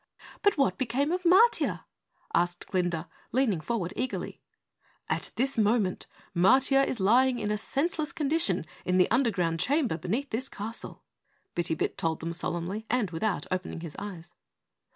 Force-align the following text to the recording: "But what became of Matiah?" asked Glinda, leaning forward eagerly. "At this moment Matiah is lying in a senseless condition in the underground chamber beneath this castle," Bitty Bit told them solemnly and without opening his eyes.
"But 0.41 0.57
what 0.57 0.79
became 0.79 1.11
of 1.11 1.21
Matiah?" 1.21 1.81
asked 2.33 2.65
Glinda, 2.69 3.07
leaning 3.31 3.61
forward 3.61 3.93
eagerly. 3.95 4.41
"At 5.07 5.29
this 5.35 5.59
moment 5.59 6.07
Matiah 6.35 6.83
is 6.87 6.99
lying 6.99 7.37
in 7.37 7.51
a 7.51 7.57
senseless 7.59 8.11
condition 8.11 8.65
in 8.83 8.97
the 8.97 9.11
underground 9.11 9.59
chamber 9.59 9.99
beneath 9.99 10.31
this 10.31 10.49
castle," 10.49 11.03
Bitty 11.53 11.75
Bit 11.75 11.99
told 11.99 12.19
them 12.19 12.33
solemnly 12.33 12.87
and 12.89 13.11
without 13.11 13.45
opening 13.51 13.81
his 13.81 13.95
eyes. 13.99 14.33